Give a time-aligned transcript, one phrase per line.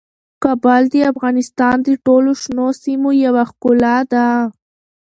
[0.43, 4.27] کابل د افغانستان د ټولو شنو سیمو یوه ښکلا ده.